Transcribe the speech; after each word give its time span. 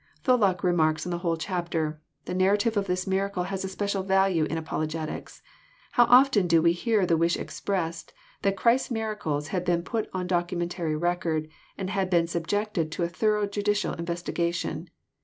—Tholuck 0.25 0.63
remarks 0.63 1.05
on 1.05 1.11
the 1.11 1.19
whole 1.19 1.37
chapter:" 1.37 2.01
The 2.25 2.33
narrative 2.33 2.75
of 2.75 2.87
this 2.87 3.05
miracle 3.05 3.43
has 3.43 3.63
a 3.63 3.69
special 3.69 4.01
value 4.01 4.45
in 4.45 4.57
apologetics. 4.57 5.43
How 5.91 6.05
often 6.05 6.47
do 6.47 6.59
we 6.59 6.71
hear 6.73 7.05
the 7.05 7.15
wish 7.15 7.37
expressed, 7.37 8.11
that 8.41 8.57
Christ's 8.57 8.89
miracles 8.89 9.49
had 9.49 9.63
been 9.63 9.83
put 9.83 10.09
on 10.11 10.25
documentary 10.25 10.95
record, 10.95 11.49
and 11.77 11.91
had 11.91 12.09
been 12.09 12.25
subjected 12.25 12.91
to 12.93 13.03
a 13.03 13.07
thorough 13.07 13.45
Judicial 13.45 13.93
investigation. 13.93 14.89